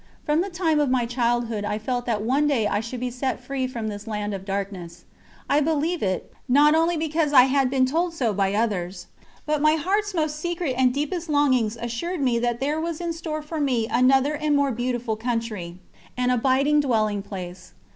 From 0.25 0.41
the 0.41 0.49
time 0.49 0.79
of 0.79 0.89
my 0.89 1.05
childhood 1.05 1.63
I 1.63 1.77
felt 1.77 2.07
that 2.07 2.23
one 2.23 2.47
day 2.47 2.65
I 2.65 2.79
should 2.79 2.99
be 2.99 3.11
set 3.11 3.39
free 3.39 3.67
from 3.67 3.87
this 3.87 4.07
land 4.07 4.33
of 4.33 4.45
darkness. 4.45 5.05
I 5.47 5.59
believed 5.59 6.01
it, 6.01 6.33
not 6.49 6.73
only 6.73 6.97
because 6.97 7.33
I 7.33 7.43
had 7.43 7.69
been 7.69 7.85
told 7.85 8.15
so 8.15 8.33
by 8.33 8.55
others, 8.55 9.05
but 9.45 9.61
my 9.61 9.73
heart's 9.75 10.15
most 10.15 10.39
secret 10.39 10.73
and 10.75 10.91
deepest 10.91 11.29
longings 11.29 11.77
assured 11.79 12.19
me 12.19 12.39
that 12.39 12.59
there 12.59 12.81
was 12.81 12.99
in 12.99 13.13
store 13.13 13.43
for 13.43 13.59
me 13.59 13.87
another 13.91 14.33
and 14.35 14.55
more 14.55 14.71
beautiful 14.71 15.15
country 15.15 15.77
an 16.17 16.31
abiding 16.31 16.79
dwelling 16.79 17.21
place. 17.21 17.73